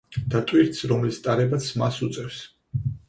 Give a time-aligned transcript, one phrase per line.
[0.35, 2.41] და ტვირთს, რომლის ტარებაც მას უწევს.